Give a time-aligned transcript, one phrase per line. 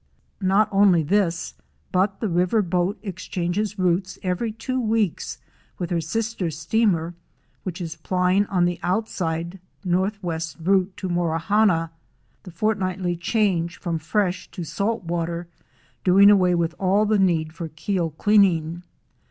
[0.41, 1.53] Not only this
[1.91, 5.37] but the river boat exchanges routes every two weeks
[5.77, 7.13] with her sister steamer
[7.61, 11.91] which is plying on the outside northwest route to Morawhanna,
[12.41, 15.47] the fortnightly change from fresh to salt water
[16.03, 18.81] doing away with all need for keel cleaning.